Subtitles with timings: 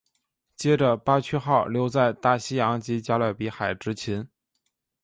[0.55, 4.27] 接着巴区号留在大西洋及加勒比海执勤。